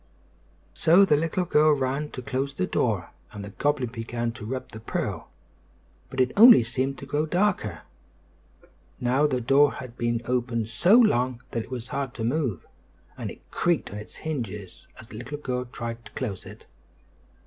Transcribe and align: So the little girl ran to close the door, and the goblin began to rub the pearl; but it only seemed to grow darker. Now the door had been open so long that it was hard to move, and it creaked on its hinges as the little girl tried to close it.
So 0.73 1.05
the 1.05 1.15
little 1.15 1.45
girl 1.45 1.73
ran 1.73 2.09
to 2.09 2.23
close 2.23 2.55
the 2.55 2.65
door, 2.65 3.11
and 3.31 3.45
the 3.45 3.51
goblin 3.51 3.91
began 3.91 4.31
to 4.31 4.45
rub 4.47 4.69
the 4.69 4.79
pearl; 4.79 5.29
but 6.09 6.19
it 6.19 6.31
only 6.35 6.63
seemed 6.63 6.97
to 6.97 7.05
grow 7.05 7.27
darker. 7.27 7.81
Now 8.99 9.27
the 9.27 9.39
door 9.39 9.73
had 9.73 9.99
been 9.99 10.23
open 10.25 10.65
so 10.65 10.95
long 10.97 11.43
that 11.51 11.61
it 11.65 11.69
was 11.69 11.89
hard 11.89 12.15
to 12.15 12.23
move, 12.23 12.65
and 13.15 13.29
it 13.29 13.41
creaked 13.51 13.91
on 13.91 13.97
its 13.97 14.15
hinges 14.15 14.87
as 14.99 15.09
the 15.09 15.17
little 15.17 15.37
girl 15.37 15.65
tried 15.65 16.03
to 16.05 16.11
close 16.13 16.47
it. 16.47 16.65